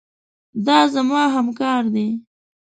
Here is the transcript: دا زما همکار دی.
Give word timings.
دا 0.65 0.79
زما 0.93 1.21
همکار 1.35 1.83
دی. 1.93 2.07